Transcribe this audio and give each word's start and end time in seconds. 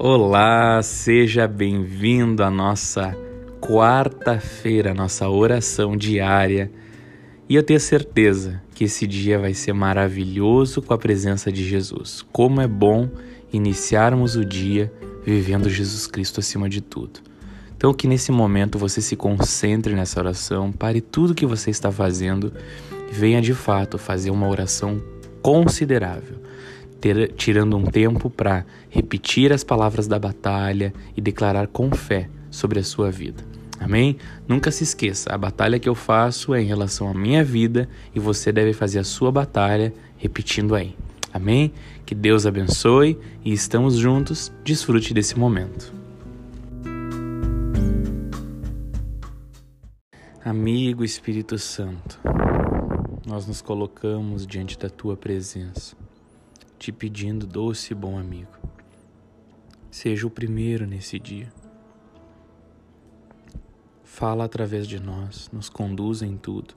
Olá, 0.00 0.80
seja 0.80 1.48
bem-vindo 1.48 2.44
à 2.44 2.50
nossa 2.52 3.16
quarta-feira, 3.60 4.94
nossa 4.94 5.28
oração 5.28 5.96
diária. 5.96 6.70
E 7.48 7.56
eu 7.56 7.64
tenho 7.64 7.80
certeza 7.80 8.62
que 8.76 8.84
esse 8.84 9.08
dia 9.08 9.40
vai 9.40 9.54
ser 9.54 9.72
maravilhoso 9.72 10.80
com 10.80 10.94
a 10.94 10.98
presença 10.98 11.50
de 11.50 11.68
Jesus. 11.68 12.24
Como 12.30 12.60
é 12.60 12.68
bom 12.68 13.10
iniciarmos 13.52 14.36
o 14.36 14.44
dia 14.44 14.92
vivendo 15.26 15.68
Jesus 15.68 16.06
Cristo 16.06 16.38
acima 16.38 16.68
de 16.68 16.80
tudo. 16.80 17.18
Então, 17.76 17.92
que 17.92 18.06
nesse 18.06 18.30
momento 18.30 18.78
você 18.78 19.00
se 19.00 19.16
concentre 19.16 19.96
nessa 19.96 20.20
oração, 20.20 20.70
pare 20.70 21.00
tudo 21.00 21.34
que 21.34 21.44
você 21.44 21.70
está 21.70 21.90
fazendo 21.90 22.52
e 23.10 23.12
venha 23.12 23.42
de 23.42 23.52
fato 23.52 23.98
fazer 23.98 24.30
uma 24.30 24.46
oração 24.46 25.02
considerável 25.42 26.38
ter, 27.00 27.32
tirando 27.32 27.76
um 27.76 27.84
tempo 27.84 28.28
para 28.28 28.64
repetir 28.90 29.52
as 29.52 29.64
palavras 29.64 30.06
da 30.06 30.18
batalha 30.18 30.92
e 31.16 31.20
declarar 31.20 31.66
com 31.66 31.90
fé 31.90 32.28
sobre 32.50 32.78
a 32.78 32.84
sua 32.84 33.10
vida. 33.10 33.44
Amém? 33.80 34.16
Nunca 34.46 34.70
se 34.70 34.82
esqueça, 34.82 35.32
a 35.32 35.38
batalha 35.38 35.78
que 35.78 35.88
eu 35.88 35.94
faço 35.94 36.52
é 36.52 36.60
em 36.60 36.66
relação 36.66 37.08
à 37.08 37.14
minha 37.14 37.44
vida 37.44 37.88
e 38.14 38.18
você 38.18 38.50
deve 38.50 38.72
fazer 38.72 38.98
a 38.98 39.04
sua 39.04 39.30
batalha 39.30 39.94
repetindo 40.16 40.74
aí. 40.74 40.96
Amém? 41.32 41.72
Que 42.04 42.14
Deus 42.14 42.46
abençoe 42.46 43.18
e 43.44 43.52
estamos 43.52 43.96
juntos. 43.96 44.52
Desfrute 44.64 45.14
desse 45.14 45.38
momento. 45.38 45.92
Amigo 50.44 51.04
Espírito 51.04 51.58
Santo, 51.58 52.18
nós 53.26 53.46
nos 53.46 53.60
colocamos 53.60 54.46
diante 54.46 54.78
da 54.78 54.88
tua 54.88 55.14
presença 55.14 55.97
te 56.78 56.92
pedindo, 56.92 57.46
doce 57.46 57.92
e 57.92 57.96
bom 57.96 58.16
amigo, 58.16 58.52
seja 59.90 60.26
o 60.26 60.30
primeiro 60.30 60.86
nesse 60.86 61.18
dia. 61.18 61.52
Fala 64.04 64.44
através 64.44 64.86
de 64.86 65.00
nós, 65.00 65.50
nos 65.52 65.68
conduza 65.68 66.24
em 66.24 66.36
tudo, 66.36 66.74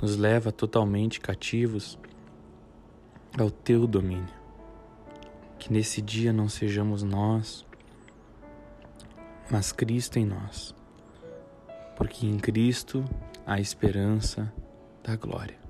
nos 0.00 0.16
leva 0.16 0.50
totalmente 0.50 1.20
cativos 1.20 1.98
ao 3.38 3.50
teu 3.50 3.86
domínio. 3.86 4.34
Que 5.58 5.72
nesse 5.72 6.02
dia 6.02 6.32
não 6.32 6.48
sejamos 6.48 7.02
nós, 7.02 7.64
mas 9.50 9.72
Cristo 9.72 10.18
em 10.18 10.26
nós, 10.26 10.74
porque 11.96 12.26
em 12.26 12.38
Cristo 12.38 13.04
há 13.46 13.60
esperança 13.60 14.52
da 15.02 15.16
glória. 15.16 15.63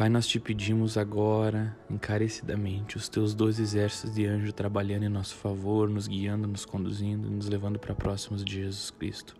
Pai, 0.00 0.08
nós 0.08 0.26
te 0.26 0.40
pedimos 0.40 0.96
agora, 0.96 1.76
encarecidamente, 1.90 2.96
os 2.96 3.06
teus 3.06 3.34
dois 3.34 3.60
exércitos 3.60 4.14
de 4.14 4.24
anjo 4.24 4.50
trabalhando 4.50 5.02
em 5.02 5.10
nosso 5.10 5.34
favor, 5.34 5.90
nos 5.90 6.08
guiando, 6.08 6.48
nos 6.48 6.64
conduzindo, 6.64 7.28
nos 7.28 7.50
levando 7.50 7.78
para 7.78 7.94
próximos 7.94 8.42
de 8.42 8.62
Jesus 8.62 8.90
Cristo. 8.90 9.36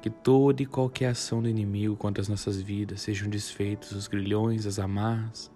Que 0.00 0.08
toda 0.08 0.62
e 0.62 0.64
qualquer 0.64 1.08
ação 1.08 1.42
do 1.42 1.48
inimigo 1.50 1.94
contra 1.96 2.22
as 2.22 2.28
nossas 2.28 2.58
vidas 2.58 3.02
sejam 3.02 3.28
desfeitos 3.28 3.92
os 3.92 4.08
grilhões, 4.08 4.64
as 4.64 4.78
amarras, 4.78 5.50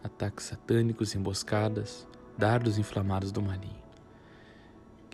ataques 0.00 0.46
satânicos, 0.46 1.16
emboscadas, 1.16 2.06
dardos 2.38 2.78
inflamados 2.78 3.32
do 3.32 3.42
maligno 3.42 3.83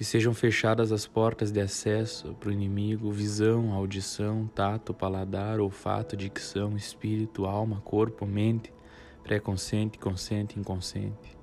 que 0.00 0.04
sejam 0.06 0.32
fechadas 0.32 0.92
as 0.92 1.06
portas 1.06 1.52
de 1.52 1.60
acesso 1.60 2.34
para 2.40 2.48
o 2.48 2.52
inimigo, 2.52 3.12
visão, 3.12 3.74
audição, 3.74 4.48
tato, 4.54 4.94
paladar, 4.94 5.60
olfato, 5.60 6.16
dicção, 6.16 6.74
espírito, 6.74 7.44
alma, 7.44 7.82
corpo, 7.82 8.24
mente, 8.24 8.72
pré-consciente, 9.22 9.98
consciente, 9.98 10.58
inconsciente. 10.58 11.36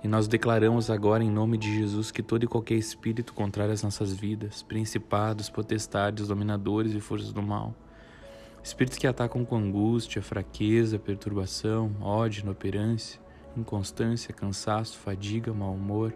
E 0.00 0.06
nós 0.06 0.28
declaramos 0.28 0.90
agora 0.90 1.24
em 1.24 1.28
nome 1.28 1.58
de 1.58 1.74
Jesus 1.74 2.12
que 2.12 2.22
todo 2.22 2.44
e 2.44 2.46
qualquer 2.46 2.76
espírito 2.76 3.34
contrário 3.34 3.74
às 3.74 3.82
nossas 3.82 4.12
vidas, 4.14 4.62
principados, 4.62 5.50
potestades, 5.50 6.28
dominadores 6.28 6.94
e 6.94 7.00
forças 7.00 7.32
do 7.32 7.42
mal, 7.42 7.74
espíritos 8.62 8.96
que 8.96 9.08
atacam 9.08 9.44
com 9.44 9.56
angústia, 9.56 10.22
fraqueza, 10.22 11.00
perturbação, 11.00 11.90
ódio, 12.00 12.44
inoperância, 12.44 13.20
inconstância, 13.56 14.32
cansaço, 14.32 14.96
fadiga, 14.98 15.52
mau 15.52 15.74
humor, 15.74 16.14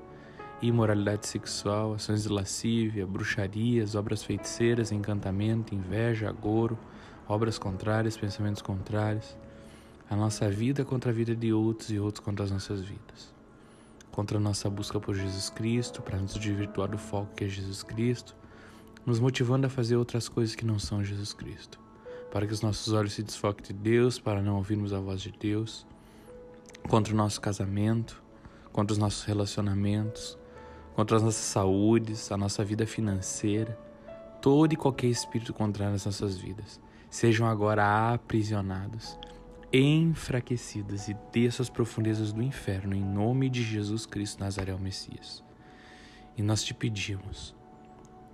imoralidade 0.62 1.26
sexual, 1.26 1.94
ações 1.94 2.24
de 2.24 2.28
lascívia, 2.28 3.06
bruxarias, 3.06 3.94
obras 3.94 4.22
feiticeiras, 4.22 4.92
encantamento, 4.92 5.74
inveja, 5.74 6.28
agouro, 6.28 6.78
obras 7.26 7.58
contrárias, 7.58 8.16
pensamentos 8.16 8.60
contrários, 8.60 9.36
a 10.08 10.16
nossa 10.16 10.50
vida 10.50 10.84
contra 10.84 11.10
a 11.10 11.14
vida 11.14 11.34
de 11.34 11.52
outros 11.52 11.90
e 11.90 11.98
outros 11.98 12.24
contra 12.24 12.44
as 12.44 12.50
nossas 12.50 12.82
vidas. 12.82 13.32
Contra 14.10 14.38
a 14.38 14.40
nossa 14.40 14.68
busca 14.68 14.98
por 14.98 15.14
Jesus 15.14 15.48
Cristo, 15.48 16.02
para 16.02 16.18
nos 16.18 16.34
desvirtuar 16.34 16.88
do 16.88 16.98
foco 16.98 17.32
que 17.34 17.44
é 17.44 17.48
Jesus 17.48 17.82
Cristo, 17.82 18.34
nos 19.06 19.20
motivando 19.20 19.66
a 19.66 19.70
fazer 19.70 19.96
outras 19.96 20.28
coisas 20.28 20.54
que 20.54 20.66
não 20.66 20.78
são 20.78 21.02
Jesus 21.02 21.32
Cristo. 21.32 21.78
Para 22.30 22.46
que 22.46 22.52
os 22.52 22.60
nossos 22.60 22.92
olhos 22.92 23.12
se 23.14 23.22
desfoquem 23.22 23.66
de 23.68 23.72
Deus, 23.72 24.18
para 24.18 24.42
não 24.42 24.56
ouvirmos 24.56 24.92
a 24.92 25.00
voz 25.00 25.22
de 25.22 25.32
Deus. 25.32 25.86
Contra 26.88 27.14
o 27.14 27.16
nosso 27.16 27.40
casamento, 27.40 28.20
contra 28.72 28.92
os 28.92 28.98
nossos 28.98 29.24
relacionamentos, 29.24 30.36
contra 31.00 31.16
as 31.16 31.22
nossas 31.22 31.46
saúdes, 31.46 32.30
a 32.30 32.36
nossa 32.36 32.62
vida 32.62 32.86
financeira, 32.86 33.72
todo 34.42 34.74
e 34.74 34.76
qualquer 34.76 35.06
espírito 35.06 35.50
contrário 35.50 35.94
nas 35.94 36.04
nossas 36.04 36.36
vidas, 36.36 36.78
sejam 37.08 37.46
agora 37.46 38.12
aprisionados, 38.12 39.18
enfraquecidos 39.72 41.08
e 41.08 41.16
desçam 41.32 41.64
as 41.64 41.70
profundezas 41.70 42.34
do 42.34 42.42
inferno, 42.42 42.94
em 42.94 43.02
nome 43.02 43.48
de 43.48 43.62
Jesus 43.62 44.04
Cristo 44.04 44.40
Nazaré, 44.40 44.74
o 44.74 44.78
Messias. 44.78 45.42
E 46.36 46.42
nós 46.42 46.62
te 46.62 46.74
pedimos 46.74 47.56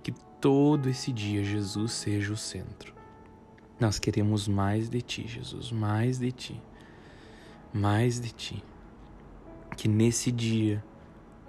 que 0.03 0.11
todo 0.41 0.89
esse 0.89 1.13
dia 1.13 1.45
Jesus 1.45 1.93
seja 1.93 2.33
o 2.33 2.37
centro. 2.37 2.93
Nós 3.79 3.97
queremos 3.97 4.45
mais 4.45 4.89
de 4.89 5.01
ti, 5.01 5.25
Jesus, 5.25 5.71
mais 5.71 6.19
de 6.19 6.33
ti, 6.33 6.61
mais 7.73 8.19
de 8.19 8.33
ti. 8.33 8.61
Que 9.77 9.87
nesse 9.87 10.33
dia 10.33 10.83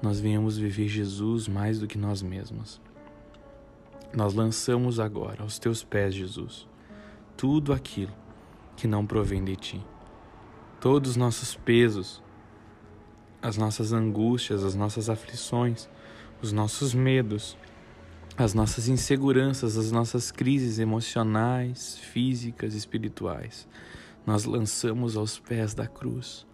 nós 0.00 0.20
venhamos 0.20 0.56
viver 0.56 0.88
Jesus 0.88 1.48
mais 1.48 1.80
do 1.80 1.86
que 1.86 1.98
nós 1.98 2.22
mesmos. 2.22 2.80
Nós 4.14 4.32
lançamos 4.32 5.00
agora 5.00 5.42
aos 5.42 5.58
teus 5.58 5.82
pés, 5.84 6.14
Jesus, 6.14 6.66
tudo 7.36 7.72
aquilo 7.72 8.12
que 8.76 8.86
não 8.86 9.04
provém 9.04 9.44
de 9.44 9.56
ti. 9.56 9.86
Todos 10.80 11.10
os 11.12 11.16
nossos 11.16 11.56
pesos, 11.56 12.22
as 13.42 13.56
nossas 13.56 13.92
angústias, 13.92 14.64
as 14.64 14.74
nossas 14.74 15.10
aflições, 15.10 15.88
os 16.40 16.52
nossos 16.52 16.94
medos, 16.94 17.56
as 18.36 18.54
nossas 18.54 18.88
inseguranças, 18.88 19.76
as 19.76 19.90
nossas 19.90 20.30
crises 20.30 20.78
emocionais, 20.78 21.98
físicas, 21.98 22.74
espirituais, 22.74 23.68
nós 24.24 24.44
lançamos 24.44 25.16
aos 25.16 25.38
pés 25.40 25.74
da 25.74 25.88
cruz 25.88 26.47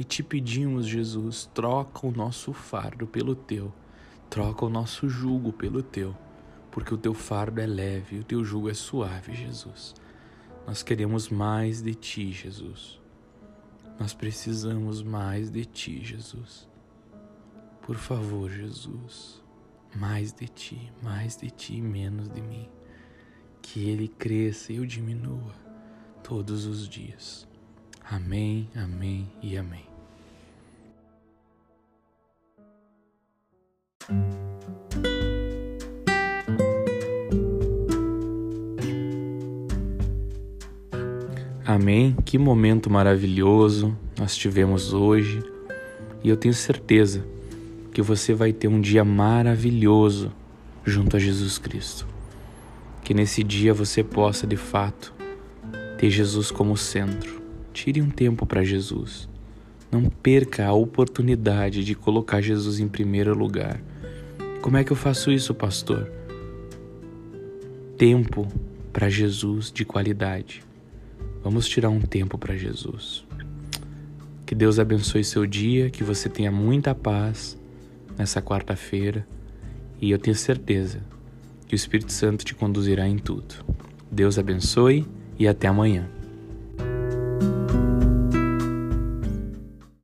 e 0.00 0.04
te 0.04 0.22
pedimos, 0.22 0.86
Jesus, 0.86 1.44
troca 1.52 2.06
o 2.06 2.10
nosso 2.10 2.54
fardo 2.54 3.06
pelo 3.06 3.34
teu, 3.34 3.70
troca 4.30 4.64
o 4.64 4.70
nosso 4.70 5.10
jugo 5.10 5.52
pelo 5.52 5.82
teu, 5.82 6.16
porque 6.70 6.94
o 6.94 6.96
teu 6.96 7.12
fardo 7.12 7.60
é 7.60 7.66
leve 7.66 8.20
o 8.20 8.24
teu 8.24 8.42
jugo 8.42 8.70
é 8.70 8.72
suave, 8.72 9.34
Jesus. 9.34 9.94
Nós 10.66 10.82
queremos 10.82 11.28
mais 11.28 11.82
de 11.82 11.94
ti, 11.94 12.32
Jesus. 12.32 12.98
Nós 13.98 14.14
precisamos 14.14 15.02
mais 15.02 15.50
de 15.50 15.66
ti, 15.66 16.02
Jesus. 16.02 16.66
Por 17.82 17.96
favor, 17.96 18.48
Jesus, 18.48 19.42
mais 19.94 20.32
de 20.32 20.48
ti, 20.48 20.90
mais 21.02 21.36
de 21.36 21.50
ti 21.50 21.78
menos 21.78 22.26
de 22.30 22.40
mim. 22.40 22.70
Que 23.60 23.90
ele 23.90 24.08
cresça 24.08 24.72
e 24.72 24.76
eu 24.76 24.86
diminua 24.86 25.54
todos 26.22 26.64
os 26.64 26.88
dias. 26.88 27.46
Amém, 28.02 28.70
amém 28.74 29.30
e 29.42 29.58
amém. 29.58 29.89
Amém. 41.72 42.16
Que 42.24 42.36
momento 42.36 42.90
maravilhoso 42.90 43.96
nós 44.18 44.36
tivemos 44.36 44.92
hoje 44.92 45.40
e 46.20 46.28
eu 46.28 46.36
tenho 46.36 46.52
certeza 46.52 47.24
que 47.94 48.02
você 48.02 48.34
vai 48.34 48.52
ter 48.52 48.66
um 48.66 48.80
dia 48.80 49.04
maravilhoso 49.04 50.32
junto 50.84 51.16
a 51.16 51.20
Jesus 51.20 51.58
Cristo. 51.58 52.08
Que 53.04 53.14
nesse 53.14 53.44
dia 53.44 53.72
você 53.72 54.02
possa 54.02 54.48
de 54.48 54.56
fato 54.56 55.14
ter 55.96 56.10
Jesus 56.10 56.50
como 56.50 56.76
centro. 56.76 57.40
Tire 57.72 58.02
um 58.02 58.10
tempo 58.10 58.44
para 58.44 58.64
Jesus. 58.64 59.28
Não 59.92 60.02
perca 60.06 60.66
a 60.66 60.72
oportunidade 60.72 61.84
de 61.84 61.94
colocar 61.94 62.40
Jesus 62.40 62.80
em 62.80 62.88
primeiro 62.88 63.32
lugar. 63.32 63.80
Como 64.60 64.76
é 64.76 64.82
que 64.82 64.90
eu 64.90 64.96
faço 64.96 65.30
isso, 65.30 65.54
pastor? 65.54 66.10
Tempo 67.96 68.48
para 68.92 69.08
Jesus 69.08 69.70
de 69.70 69.84
qualidade. 69.84 70.68
Vamos 71.42 71.66
tirar 71.66 71.88
um 71.88 72.00
tempo 72.00 72.36
para 72.36 72.56
Jesus. 72.56 73.24
Que 74.44 74.54
Deus 74.54 74.78
abençoe 74.78 75.24
seu 75.24 75.46
dia, 75.46 75.90
que 75.90 76.04
você 76.04 76.28
tenha 76.28 76.50
muita 76.50 76.94
paz 76.94 77.58
nessa 78.18 78.42
quarta-feira 78.42 79.26
e 80.00 80.10
eu 80.10 80.18
tenho 80.18 80.36
certeza 80.36 81.00
que 81.66 81.74
o 81.74 81.76
Espírito 81.76 82.12
Santo 82.12 82.44
te 82.44 82.54
conduzirá 82.54 83.08
em 83.08 83.16
tudo. 83.16 83.54
Deus 84.10 84.38
abençoe 84.38 85.06
e 85.38 85.46
até 85.46 85.68
amanhã. 85.68 86.08